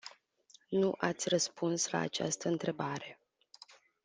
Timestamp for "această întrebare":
1.99-3.19